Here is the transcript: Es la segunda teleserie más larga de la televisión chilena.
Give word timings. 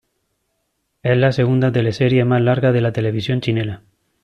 Es 1.03 1.15
la 1.15 1.31
segunda 1.31 1.71
teleserie 1.71 2.25
más 2.25 2.41
larga 2.41 2.71
de 2.71 2.81
la 2.81 2.91
televisión 2.91 3.39
chilena. 3.39 3.83